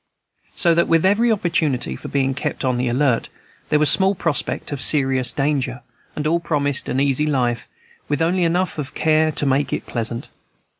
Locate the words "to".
9.33-9.45